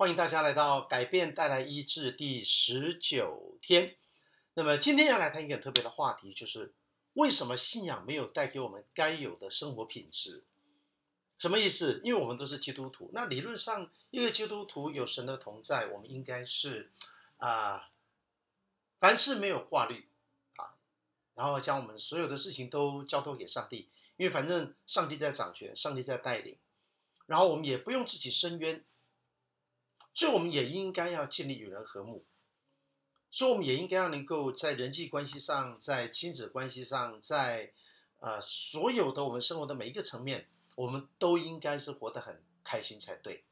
[0.00, 3.98] 欢迎大家来到改变带来医治第十九天。
[4.54, 6.72] 那么今天要来谈一个特别的话题，就是
[7.12, 10.42] 为什么信仰没有带给我们该有的生活品质？
[11.36, 12.00] 什么意思？
[12.02, 16.90] 因为我们都是基督徒，那理论上一个基督徒有神的同在，我们应该是
[17.36, 17.90] 啊、
[18.98, 20.08] 凡事没有挂虑
[20.56, 20.80] 啊，
[21.34, 26.56] 然后将我们所有的事情都交托给上帝，因为反正上帝在掌权，上帝在带领，
[27.26, 28.82] 然后我们也不用自己伸冤。
[30.12, 32.24] 所以，我们也应该要尽力与人和睦。
[33.30, 37.72] 所以，我们也应该要能够在人际关系上，在亲子关系上，在
[38.18, 43.44] 呃所有的我们生活的每一个层面，我们都应该是活得很开心才对。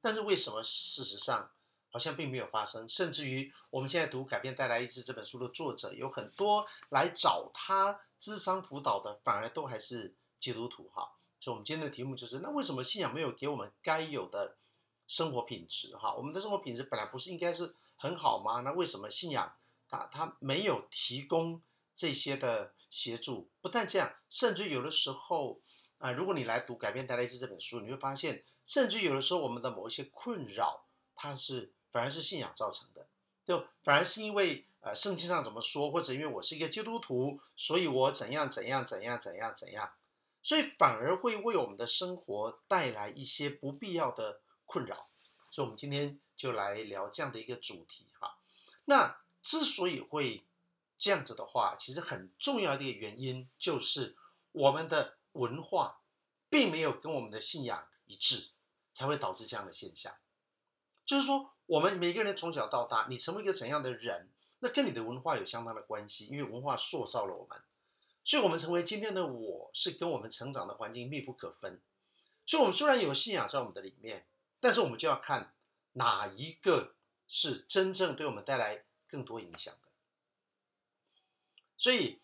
[0.00, 1.50] 但是，为什么事实上
[1.90, 2.88] 好像并没有发生？
[2.88, 11.12] 甚至于，我们现在读《改变带来医治》这本书的作者，有很多来找他咨商辅导的，反而都还是基督徒哈。
[11.38, 14.56] 所以，我们今天的题目就是：那为什么信仰没有给我们该有的？
[15.14, 18.62] 生活品质哈，我们的生活品质本来不是应该是很好吗？
[18.62, 19.54] 那为什么信仰
[19.88, 21.62] 它它没有提供
[21.94, 23.48] 这些的协助？
[23.60, 25.60] 不但这样，甚至有的时候
[25.98, 30.84] 啊、如果你来读《改变带来医治》这本书，你会发现，甚至有的时候我们的某一些困扰，
[31.14, 33.06] 它是反而是信仰造成的，
[33.46, 39.92] 就反而是因为呃圣经上怎么说，或者因为我是一个基督徒，所以我怎样怎样怎样怎样怎样，
[40.42, 44.40] 所以反而会为我们的生活带来一些不必要的。
[44.74, 45.06] 困扰，
[45.52, 48.38] 所以，我们今天就来聊这样的一个主题哈。
[48.86, 50.44] 那之所以会
[50.98, 54.16] 这样子的话，其实很重要的一个原因就是
[54.50, 56.00] 我们的文化
[56.48, 58.50] 并没有跟我们的信仰一致，
[58.92, 60.12] 才会导致这样的现象。
[61.06, 67.62] 就是说，我们每个人从小到大，你成为一个怎样的人，那跟你的文化有相当的关系，因为文化塑造了我们，
[68.24, 71.80] 所以我们成为今天的我是跟我们成长的环境密不可分。
[72.44, 74.26] 所以，我们虽然有信仰在我们的里面。
[74.64, 75.52] 但是我们就要看
[75.92, 76.96] 哪一个
[77.28, 79.88] 是真正对我们带来更多影响的。
[81.76, 82.22] 所以，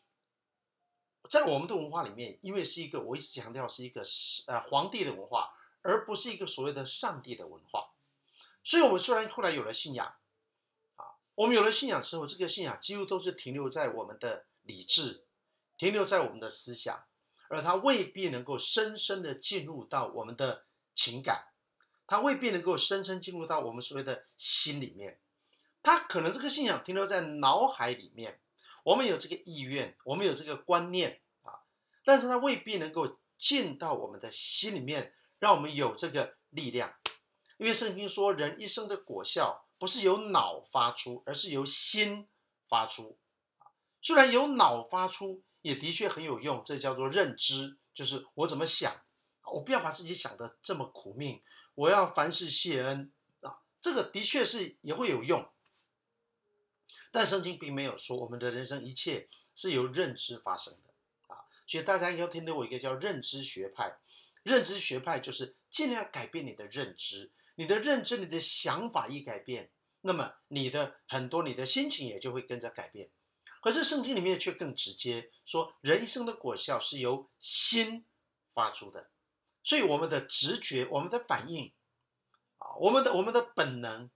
[1.28, 4.03] 在我们的文化里面，因为是一个我一直强调是一个
[4.47, 7.91] 呃皇帝的文化，而不是一个所谓的上帝的文化。
[8.65, 10.06] 所以，我们虽然后来有了信仰，
[10.97, 11.04] 啊，
[11.34, 15.26] 我们有了信仰之后，这个信仰几乎都是停留在我们的理智，
[15.76, 17.04] 停留在我们的思想，
[17.50, 21.50] 而它未必能够深深的进入到我们的情感。
[22.10, 25.21] 它未必能够深深进入到我们所谓的心里面，
[25.81, 28.41] 它可能这个信仰停留在脑海里面，
[28.82, 31.62] 我们有这个意愿，我们有这个观念啊，
[32.04, 36.97] 但是它未必能够进到我们的心里面，让我们有这个力量。
[37.59, 42.27] 因为圣经说，人一生的果效不是由脑发出，而是由心
[42.66, 43.21] 发出。
[44.03, 49.00] 虽然由脑发出，也的确很有用，这叫做认知，就是我怎么想，
[49.53, 51.41] 我不要把自己想得这么苦命。
[51.80, 53.10] 我要凡事谢恩
[53.41, 55.50] 啊，这个的确是也会有用，
[57.10, 63.98] 但圣经并没有说我们的人生一切是由认知发生的啊，所以大家要听到我一个叫认知学派，
[64.42, 69.70] 认知学派就是尽量改变你的认知，你的认知、你的想法一改变，
[70.02, 73.08] 那么你的很多你的心情也就会跟着改变。
[73.62, 78.04] 可是圣经里面却更直接说，人生的果效是由心
[78.50, 79.08] 发出的。
[79.62, 81.72] 所以我们的直觉、我们的反应，
[82.56, 84.10] 啊，我们的我们的本能，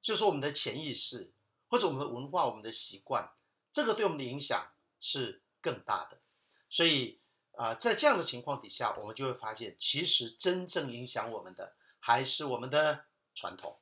[0.00, 1.30] 就是我们的潜意识，
[1.68, 3.30] 或者我们的文化、我们的习惯，
[3.70, 6.18] 这个对我们的影响是更大的。
[6.70, 7.20] 所以
[7.52, 13.78] 啊，在这样的情况底下，我们就会发现，其实真正影响我们的还是我们的传统，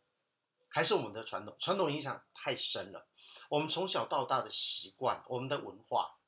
[0.69, 1.55] 还是我们的传统。
[1.61, 3.07] 传统影响太深了，
[3.49, 6.19] 我们从小到大的习惯，我们的文化，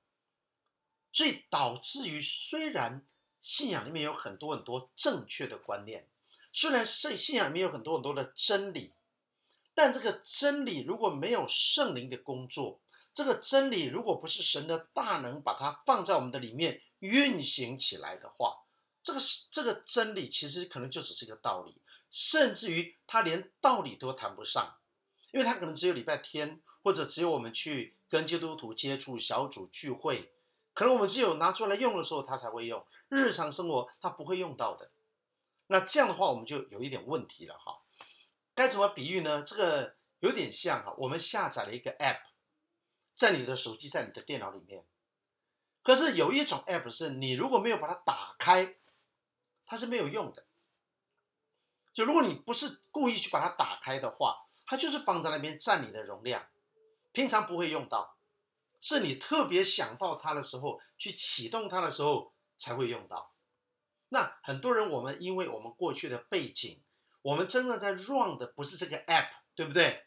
[1.10, 3.02] 所以导致于虽然。
[3.46, 6.04] 信仰里面有很多很多正确的观念，
[6.52, 8.92] 虽然圣信仰里面有很多很多的真理，
[9.72, 12.80] 但这个真理如果没有圣灵的工作，
[13.14, 18.64] 这个真理如果不是神的大能把它放在我们的里面运行起来的话，
[19.00, 21.76] 这个这个真理其实可能就只是一个道理，
[22.10, 24.78] 甚至于它连道理都谈不上，
[25.30, 30.32] 因为它可能只有礼拜天，或者只有我们去跟基督徒接触小组聚会。
[30.76, 32.86] 可能我们只有拿出来用的时候，它才会用。
[33.08, 34.90] 日常生活它不会用到的。
[35.68, 37.80] 那这样的话，我们就有一点问题了哈。
[38.54, 39.42] 该怎么比喻呢？
[39.42, 42.20] 这个有点像哈，我们下载了一个 app，
[43.14, 44.84] 在你的手机，在你的电脑里面。
[45.82, 48.76] 可是有一种 app 是你如果没有把它打开，
[49.64, 50.44] 它是没有用的。
[51.94, 56.46] 就如果你不是故意去把它打开的话，它就是放在那边占你的容量，
[57.12, 58.15] 平常不会用到。
[58.80, 63.32] 是你特别想到它的时候，去启动它的时候才会用到。
[64.10, 66.80] 那很多人，我们因为我们过去的背景，
[67.22, 70.04] 我们真正在 run 的不是这个 app，对不对？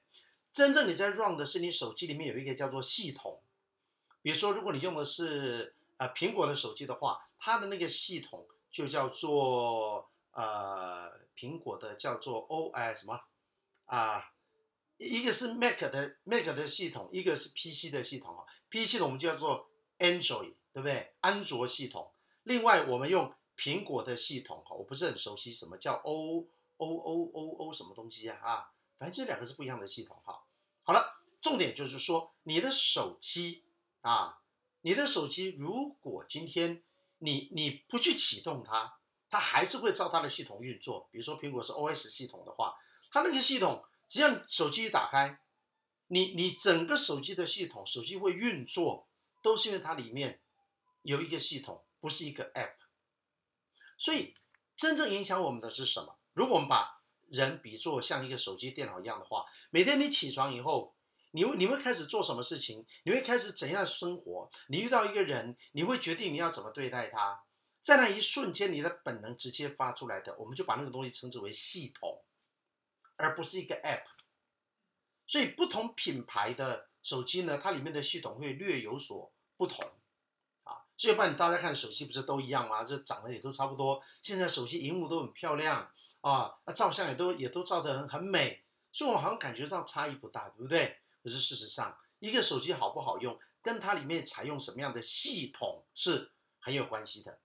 [0.53, 3.41] 真正你在 run 的是你手机里面有一个叫做系统。
[4.21, 13.21] 比如说，如果你用的是呃苹果的手机的话，它的那个系统就叫做呃苹果的叫做 O 哎什么
[13.85, 14.31] 啊？
[14.97, 18.43] 一个是 Mac 的 Mac 的系统，一个是 PC 的系统啊。
[18.69, 21.13] P 系统我们就叫做 Android，对不对？
[21.21, 22.11] 安卓系统。
[22.43, 26.45] 另外，我们用苹果的系统哈，我不是很熟悉什么叫 O
[26.77, 30.43] O O O O 什么东西啊啊，反正这两个是不一样的系统哈。
[30.83, 33.63] 好了，重点就是说，你的手机
[34.01, 34.39] 啊，
[34.81, 36.83] 你的手机如果今天
[37.17, 38.99] 你你不去启动它，
[39.29, 41.09] 它还是会照它的系统运作。
[41.11, 42.75] 比如说苹果是 OS 系统的话，
[43.11, 43.83] 它那个系统。
[44.11, 45.39] 只要手机一打开，
[46.11, 49.07] 你你整个手机的系统，手机会运作，
[49.41, 50.41] 都是因为它里面
[51.03, 52.75] 有一个系统，不是一个 App。
[53.97, 54.35] 所以
[54.75, 56.19] 真正影响我们的是什么？
[56.33, 60.95] 如果我们把人比作像一个手机、电脑一样的话，每天你起床以后，
[61.31, 62.85] 你会你会开始做什么事情？
[63.03, 64.49] 你会开始怎样生活？
[64.67, 67.43] 你遇到一个人，你会决定你要怎么对待他，
[67.83, 72.23] 在那一瞬间，你的本能直接发出来的，我们就把那个东西称之为系统。
[73.21, 74.03] 而不是一个 App，
[75.29, 79.87] 所以不同品牌的手机呢，它里面的系统会略有所不同
[80.63, 80.81] 啊。
[80.97, 82.83] 所以不然大家看手机不是都一样吗？
[82.83, 84.01] 这长得也都差不多。
[84.23, 85.91] 现在手机荧幕都很漂亮
[86.21, 90.97] 啊，那照相也都也都照得很很美，所以我好像感觉到差异不大，对不对？
[91.23, 97.37] 可是事实上，一个手机好不好用，跟它里面采用什么样的系统是很有关系的。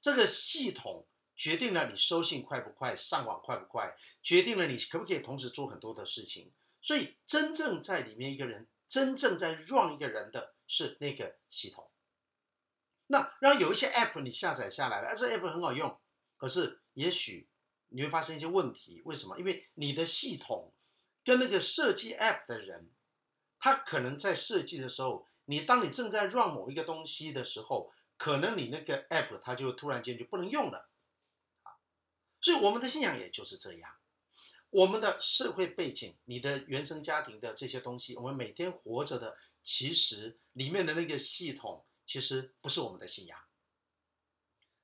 [0.00, 1.04] 这个系统。
[1.36, 3.92] 决定了你收信快不快，上网快不快，
[4.22, 6.52] 决定了你可不可以同时做很多的事情。
[6.84, 11.90] 所以，真正在里面一个人，真正在 run 一个人的是那个系统。
[13.06, 15.98] 那然后有一些 app 你下载下来了，这 app 很好用，
[16.36, 17.48] 可是也许
[17.88, 19.00] 你会发生一些问题。
[19.06, 19.38] 为什么？
[19.38, 20.74] 因为你的系统
[21.24, 22.90] 跟那个设计 app 的人，
[23.58, 30.90] 他可能在设计的时候，你当你正在 run 某一个东西的时候，可能你那个 app 它就突然间就不能用了。
[31.62, 31.80] 啊
[32.42, 33.96] 所以我们的信仰也就是这样，
[34.74, 43.38] 我们的社会背景、你的原生家庭的这些东西，我们每天活着的，其实里面的那个系统，其实不是我们的信仰。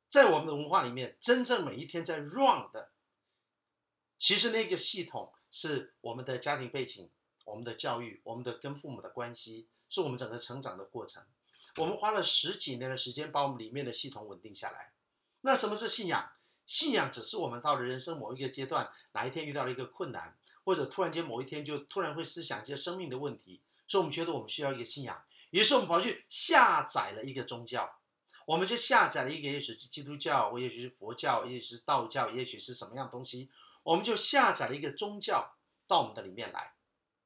[0.07, 2.93] 在我们的文化里面，真正每一天在 run 的，
[4.17, 7.11] 其实那个系统是我们的家庭背景、
[7.45, 11.25] 我们的教育、我们的跟父母的关系，是我们整个成长的过程。
[11.79, 14.93] 我们花了十几年的时间，把我们里面的系统稳定下来。
[15.41, 16.31] 那什么是信仰？
[16.71, 25.21] 信仰只是我们到了人生某一个阶段，哪一天遇到了一个困难，或者突然间某一天就突然会思想一些生命的问题，所以我们觉得我们需要一个信仰，
[25.51, 27.99] 于是我们跑去下载了一个宗教，
[28.47, 33.51] 我们就下载了一个，也许是基督教，或也许是佛教，也许是道教，也许是什么样东西，
[33.83, 35.57] 我们就下载了一个宗教
[35.89, 36.75] 到我们的里面来，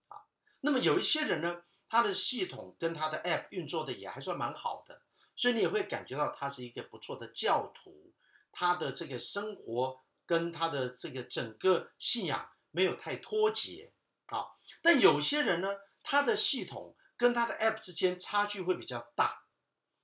[0.08, 0.24] 啊，
[0.62, 5.02] 那么有一些人呢，他的系统跟他的 app 运作的也还算蛮好的，
[5.36, 8.13] 所以你也会感觉到他是一个不错的教徒。
[8.54, 13.92] 他的这个生活跟他的这个整个信仰没有太脱节
[14.28, 14.46] 啊，
[14.80, 15.68] 但有些人呢，
[16.02, 19.42] 他的系统跟他的 app 之间差距会比较大，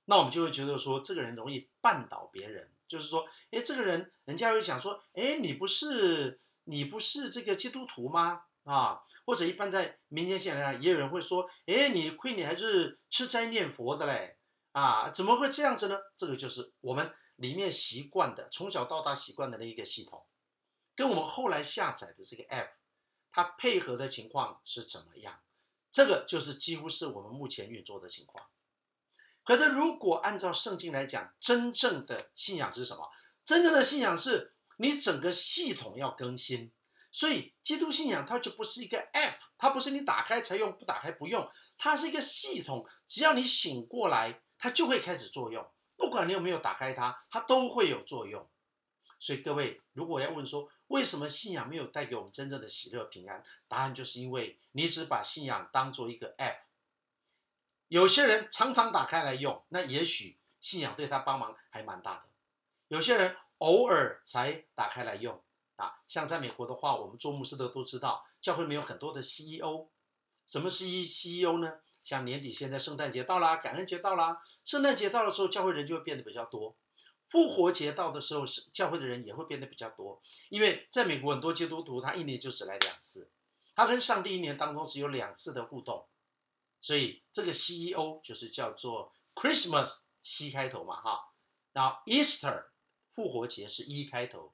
[0.05, 8.43] 那我们就会觉得说，这个人容易绊倒别人，就是说，诶，这个人人家会讲说，诶，你不是你不是这个基督徒吗？
[8.63, 14.37] 啊，或者一般在民间现象也有人会说，诶，你亏你还是吃斋念佛的嘞，
[14.73, 15.97] 啊，怎么会这样子呢？
[16.15, 17.11] 这个就是我们。
[17.41, 20.25] 里面习惯的，从小到大习惯的那一个系统，
[20.95, 22.73] 跟我们后来下载的这个 app，
[23.31, 25.41] 它配合的情况是怎么样？
[25.89, 28.47] 这个就是几乎是我们目前运作的情况。
[29.43, 33.09] 可是如果按照圣经来讲，真正的信仰是什么？
[33.43, 36.71] 真正的信仰是你整个系统要更新。
[37.11, 42.87] 所以基督信仰它就不是一个 app，它不是你打开才用，不打开不用，它是一个系统。
[43.07, 45.69] 只要你醒过来，它就会开始作用。
[46.01, 48.49] 不管你有没有打开它，它都会有作用。
[49.19, 56.61] 所以各位，如果要问说为什么信仰没有带给我们真正的喜乐平安，答案就是因为你只把信仰当做一个 app。
[57.87, 62.23] 有些人常常打开来用，那也许信仰对他帮忙还蛮大的。
[62.87, 65.43] 有些人偶尔才打开来用
[65.75, 69.89] 啊，像在美国的话，我们做牧师的都知道，教会里面有很多的 CEO。
[70.47, 71.79] 什么是 CEO 呢？
[72.03, 74.41] 像年底，现在圣诞节到啦，感恩节到啦。
[74.63, 76.75] 圣诞节到的时候，教会人就会变得比较多；
[77.27, 80.21] 复活节到的时候，是教会的人也会变得比较多。
[80.49, 83.29] 因为在美国，很多基督徒他一年就只来两次，
[83.75, 86.07] 他跟上帝一年当中只有两次的互动，
[86.79, 91.33] 所以这个 CEO 就是叫做 Christmas，C 开头嘛哈，
[91.71, 92.65] 然后 Easter
[93.09, 94.53] 复活节是 E 开头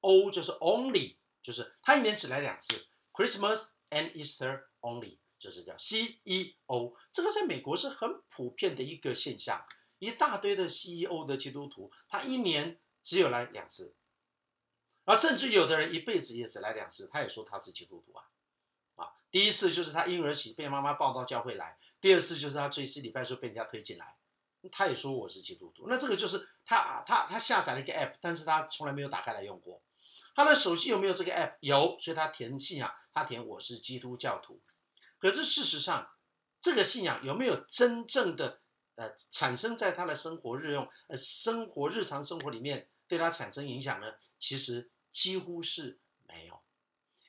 [0.00, 6.94] ，O 就是 Only 就是他一年只来两次，Christmas and Easter only，就是叫 CEO。
[7.12, 9.66] 这个在美国是很普遍的一个现象，
[9.98, 13.94] 一大堆的 CEO 的基督徒，他一年只有来两次，
[15.04, 18.24] 而甚至有的人一辈子也只来两次，他也说他是基督徒啊。
[18.94, 24.16] 啊，第一次就是他婴儿喜被妈妈抱到教会来，第二次就是他追思礼拜时候被人家推进来。
[24.70, 29.82] 他也说我是基督徒，那这个就是他他他下载了一个 app，但是他从来没有打开来用过。
[30.36, 31.56] 他的手机有没有这个 app？
[31.60, 34.60] 有，所以他填信啊，他填我是基督教徒。
[35.22, 36.10] 可是事实上，
[36.60, 38.60] 这个信仰有没有真正的
[38.96, 44.14] 呃产生在他的生活日用呃生活日常生活里面对他产生影响呢？
[44.36, 46.60] 其实几乎是没有，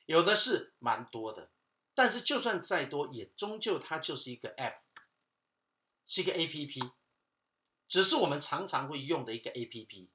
[0.06, 1.52] 有的是蛮多的，
[1.94, 4.78] 但是就算再多，也终究它就是一个 app，
[6.04, 6.92] 是一个 app。
[7.86, 10.08] 只是我们常常会用的一个 APP。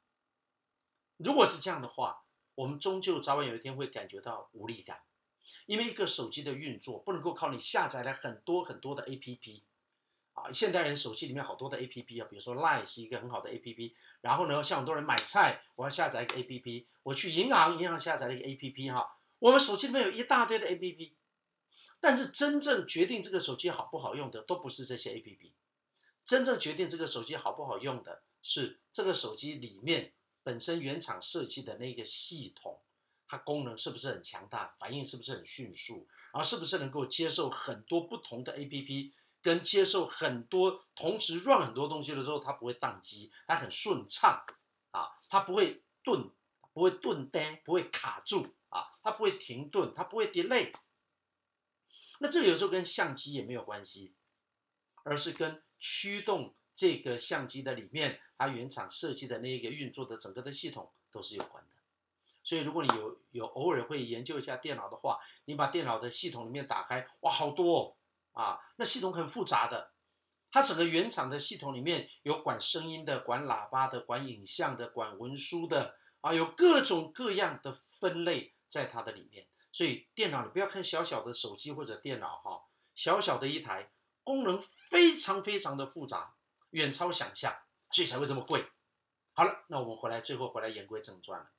[1.15, 5.01] 如果是这样的话，我们终究早晚有一天会感觉到无力感，
[5.65, 9.61] 因为一个手机的运作不能够靠你下载了很多很多的 APP
[10.33, 10.51] 啊。
[10.51, 13.93] 现代人手机里面好多的 APP 啊，比如说 Line 是一个很好的 APP。
[14.21, 16.85] 然后呢，像很多人买菜，我要下载一个 APP。
[17.03, 19.17] 我去银行，银行下载了一个 APP 哈。
[19.39, 21.13] 我们手机里面有一大堆的 APP，
[21.99, 25.53] 但是真正决定这个手机好不好用的，都不是这些 APP。
[26.25, 30.13] 真正决定这个手机好不好用的是这个手机里面
[30.43, 32.81] 本身原厂设计的那个系统，
[33.29, 44.43] 它功能是不是很强大，反应是不是很迅速，然后是不是能够接受很多不同的 APP，跟接受很多同时 run 很多东西的时候，它不会宕机，它很顺畅
[44.89, 46.31] 啊，它不会顿，
[46.73, 50.73] 不会顿呆，不会卡住啊，它不会停顿，它不会 delay。
[52.19, 54.15] 那这个有时候跟相机也没有关系，
[55.03, 61.75] 而是跟驱动这个相机的里面，它原厂设计的那一个运作的整个的系统都是有关的。
[62.43, 67.97] 所以，如果你有有偶尔会研究一下电脑的话，你把电脑的系统里面打开，哇，好多
[68.33, 68.59] 哦，啊！
[68.77, 69.91] 那系统很复杂的，
[70.51, 79.47] 它整个原厂的系统里面有管声音的、管喇叭的、管影像的、管文书的啊，有各种各样的分类在它的里面。
[79.71, 82.63] 所以，电脑你不要看小小的手机或者电脑哈，
[82.95, 83.91] 小小的一台。
[84.21, 86.35] 功能非常非常的复杂，
[86.69, 87.51] 远超想象，
[87.89, 88.63] 所以才会这么贵。
[89.33, 91.49] 好了，那我们回来，最后回来言归正传了。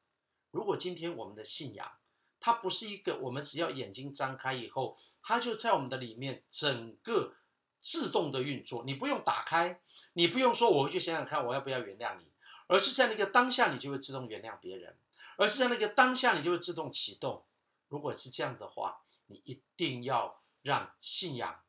[0.50, 1.92] 如果今天我们的信仰，
[2.38, 7.34] 它不是一个我们只要眼睛张开以后，它就在我们的里面整个
[7.80, 9.80] 自动的运作，你不用打开，
[10.14, 12.26] 你不用说我回去想想看我要不要原谅你，
[12.66, 14.96] 而是在那个当下你就会自动原谅别人，
[15.36, 17.44] 而是在那个当下你就会自动启动。
[17.88, 21.62] 如果是这样的话，你一定要让信仰。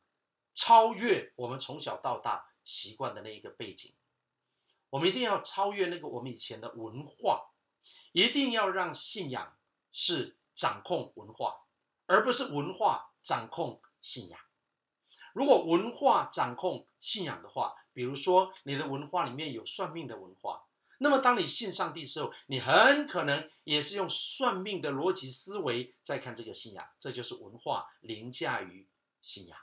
[0.53, 3.93] 超越我们从小到大习惯的那一个背景，
[4.89, 7.50] 我们一定要超越那个我们以前的文化，
[8.11, 9.57] 一定要让信仰
[9.91, 11.61] 是掌控文化，
[12.05, 14.39] 而不是文化掌控信仰。
[15.33, 20.65] 如果文化掌控信仰的话，比如说你的文化里面有算命的文化，
[20.97, 28.87] 那么当你信上帝的时候，你很可能也是用算命的逻辑思维在看这个信仰，这就是文化凌驾于
[29.21, 29.57] 信仰。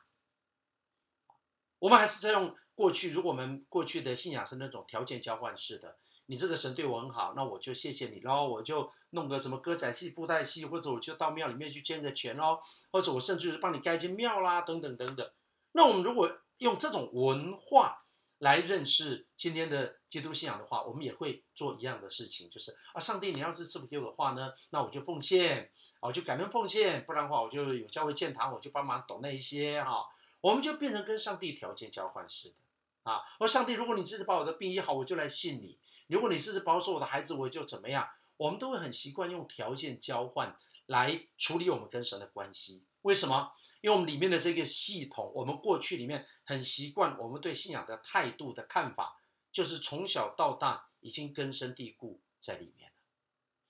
[1.78, 5.98] 我们还是在用过去，如果我们过去的信仰是那种条件交换式的，
[6.30, 12.60] 你这个神对我很好，那我就谢谢你喽，我就弄个什么歌仔戏、布袋戏，或者我就到庙里面去捐个钱喽，
[12.92, 15.30] 或者我甚至是帮你盖一间庙啦，等等等等。
[15.72, 18.04] 那我们如果用这种文化
[18.40, 25.70] 来认识今天的基督信仰的话，我们也会做一样的事情，就是啊，上帝，你要是赐福给我的话呢，那我就奉献，
[26.00, 30.04] 我就感恩奉献，不然的话我就有教会建堂，我就帮忙懂那一些哈。
[30.42, 32.54] 我们就变成跟上帝条件交换似的
[33.02, 33.22] 啊！
[33.38, 38.08] 而上帝，如果你这次把我的病医好，我就来信你；如果你这次保守我的孩子，我就怎么样？
[38.36, 42.84] 我们都会很习惯用条件交换来处理我们跟神的关系。
[43.02, 43.52] 为什么？
[43.80, 49.20] 因为我们里面的这个系统，我们过去里面很习惯，我们对信仰的态度的看法，
[49.52, 52.96] 就是从小到大已经根深蒂固在里面了。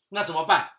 [0.08, 0.78] 那怎么办？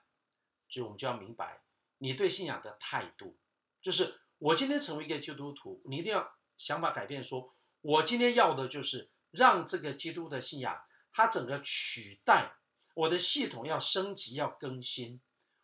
[0.68, 1.62] 所以我们就要明白，
[2.00, 3.38] 你对信仰的态度
[3.82, 4.22] 就是。
[4.42, 7.54] 我今天成为一个基督徒，你一定要想法改变说。
[7.82, 12.54] 我今天要的就是让这个基督的信仰，它整个取代
[12.94, 15.22] 我的系统，要升级，要更新。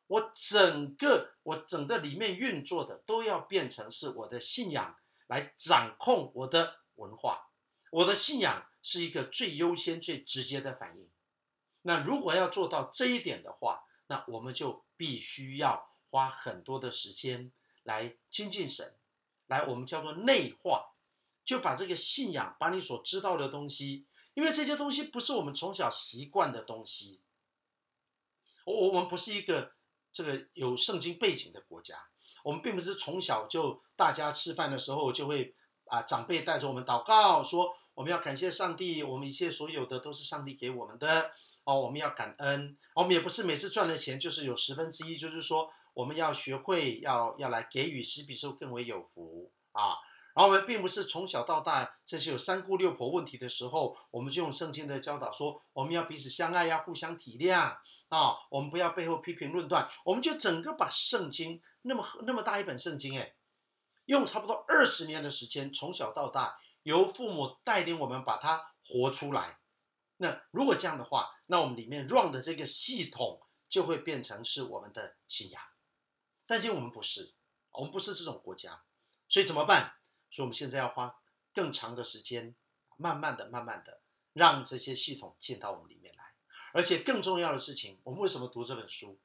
[0.07, 4.95] 我整个我整个里面运作的都要变成是我的信仰
[5.27, 7.49] 来掌控我的文化。
[7.91, 11.09] 我的信仰是一个最优先、最直接的反应。
[11.81, 17.51] 那如果要做到这一点的话，那我们就必须要花很多的时间。
[17.83, 18.95] 来亲近神，
[19.45, 20.94] 来我们叫做内化，
[21.45, 27.21] 就把这个信仰，把你所知道的东西，因为这些东西不是我们从小习惯的东西，
[28.65, 29.73] 我我们不是一个
[30.11, 32.09] 这个有圣经背景的国家，
[32.43, 41.31] 我们并不是从小就大家吃饭的时候就会啊长辈带着我们祷告说，我们要感谢上帝，我们一切所有的都是上帝给我们的
[41.63, 42.77] 哦，我们要感恩。
[42.95, 49.95] 我们也不是每次赚的钱就是有十分之一，就是说我们要学会要要来给予，使比受更为有福啊。
[50.35, 57.77] 然后我们并不是从小到大，这些有三姑六婆问题的时候，我们就用圣经的教导说，我们要彼此相爱，要互相体谅
[58.09, 63.33] 啊，我们不要背后批评论断，我们就整个把圣经那么那么大一本圣经，哎，
[64.07, 69.59] 用差不多二十年的时间，从小到大，由父母带领我们把它活出来。
[70.17, 75.61] 那如果这样的话，那我们里面 run 的这个系统就会变成是我们的信仰。
[76.45, 77.33] 但今天我们不是，
[77.71, 78.83] 我们不是这种国家，
[79.29, 79.95] 所以怎么办？
[80.35, 81.15] 所以，我们现在要花
[81.53, 82.53] 更长的时间，
[82.97, 84.01] 慢慢的、慢慢的，
[84.33, 86.33] 让这些系统进到我们里面来。
[86.73, 89.17] 而且，更重要的事情，我们为什么读这本书？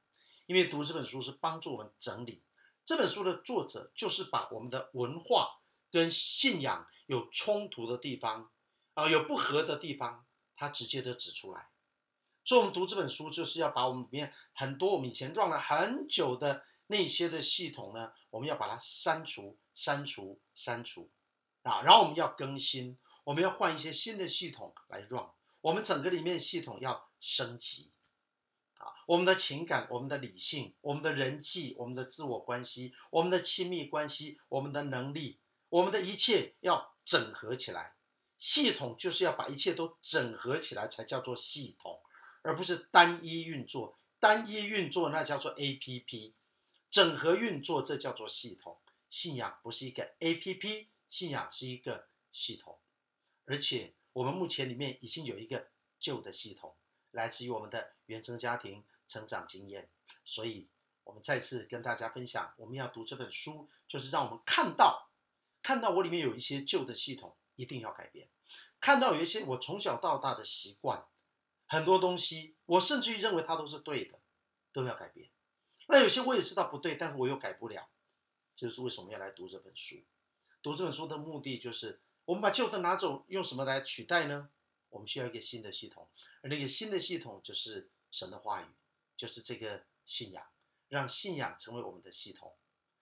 [0.45, 2.41] 因为读这本书是帮助我们整理。
[2.85, 5.59] 这本书的作者就是把我们的文化
[5.91, 8.49] 跟信仰有冲突的地方，
[8.93, 10.25] 啊，有不合的地方，
[10.55, 11.71] 他直接的指出来。
[12.45, 19.57] 所以，我们读这本书就是要把我们里面很多我们以前撞了很久的那些的系统呢，我们要把它删除。
[19.73, 21.09] 删除，删除，
[21.63, 25.29] 啊，然后我们要更新，我们要换一些新的系统来 run，
[25.61, 27.93] 我们整个里面系统要升级，
[28.79, 37.95] 啊，我们的情感、我们的理性、我们的人际、我们的自我关系、我们的亲密关系、我们的能力，我们的一切要整合起来。
[38.37, 42.01] 系统就是要把一切都整合起来才叫做系统，
[42.41, 43.97] 而不是单一运作。
[44.19, 46.33] 单一运作那叫做 APP，
[46.91, 48.77] 整合运作这叫做系统。
[49.09, 52.79] 信仰不是一个 APP，信仰是一个系统，
[53.43, 55.69] 而且我们目前里面已经有一个
[55.99, 56.77] 旧的系统，
[57.11, 59.89] 来自于我们的原生家庭成长经验，
[60.23, 60.69] 所以
[61.03, 65.09] 我们再次跟大家分享，我们要读这本书，就是让我们看到，
[65.61, 68.29] 看到我里面有一些旧的系统，一定要改变，
[68.79, 71.05] 看到有一些我从小到大的习惯，
[71.67, 74.21] 很多东西我甚至于认为它都是对的，
[74.71, 75.29] 都要改变。
[75.91, 77.89] 那有些我也知道不对，但是我又改不了。
[78.55, 79.97] 这就是为什么要来读这本书。
[80.61, 84.49] 读这本书的目的就是，我们把旧的拿走，用什么来取代呢？
[84.89, 86.07] 我们需要一个新的系统，
[86.41, 88.67] 而那个新的系统就是神的话语，
[89.17, 90.45] 就是这个信仰，
[90.89, 92.53] 让信仰成为我们的系统。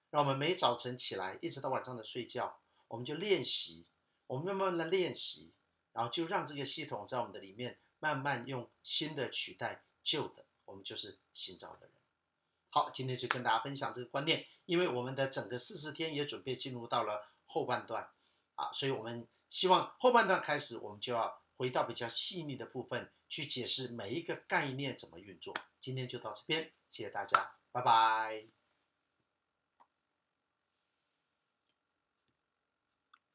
[0.10, 3.86] 让我们每早晨起来，一直到晚上的睡觉，我们就练习，
[4.28, 5.52] 我们慢慢的练习，
[5.94, 11.99] 然后就让这个系统在我们的里面慢慢用新的取代旧的，我们就是新造的人。
[12.72, 18.10] 好，今天就跟大家分享这个观念，因为我们的整个四十天也准备进入到了后半段，
[18.56, 25.54] 啊，所以我们希望后半段开始，我们就要回到比较细腻的部分去解释每一个概念怎么运作。
[25.80, 28.59] 今天就到这边，谢谢大家，拜拜。